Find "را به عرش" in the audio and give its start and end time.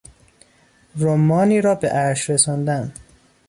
1.61-2.29